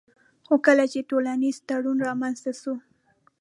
[0.45, 2.73] خو کله چي ټولنيز تړون رامنځته سو